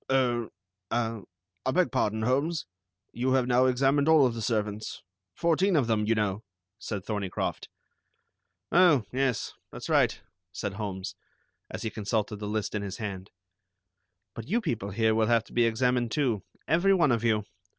"Er, 0.11 0.49
ah, 0.89 1.21
I 1.63 1.69
beg 1.69 1.91
pardon, 1.91 2.23
Holmes, 2.23 2.65
you 3.13 3.33
have 3.33 3.45
now 3.45 3.67
examined 3.67 4.09
all 4.09 4.25
of 4.25 4.33
the 4.33 4.41
servants. 4.41 5.03
Fourteen 5.35 5.75
of 5.75 5.85
them, 5.85 6.07
you 6.07 6.15
know," 6.15 6.43
said 6.79 7.05
Thorneycroft. 7.05 7.67
"Oh, 8.71 9.05
yes. 9.11 9.53
That's 9.71 9.89
right," 9.89 10.19
said 10.51 10.73
Holmes, 10.73 11.13
as 11.69 11.83
he 11.83 11.91
consulted 11.91 12.37
the 12.37 12.47
list 12.47 12.73
in 12.73 12.81
his 12.81 12.97
hand; 12.97 13.29
"but 14.33 14.47
you 14.47 14.59
people 14.59 14.89
here 14.89 15.13
will 15.13 15.27
have 15.27 15.43
to 15.43 15.53
be 15.53 15.65
examined 15.65 16.11
too, 16.11 16.41
every 16.67 16.95
one 16.95 17.11
of 17.11 17.23
you. 17.23 17.45